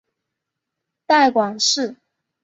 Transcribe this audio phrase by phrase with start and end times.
[1.05, 1.95] 带广市